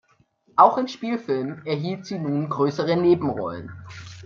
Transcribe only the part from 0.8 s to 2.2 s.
Spielfilmen erhielt sie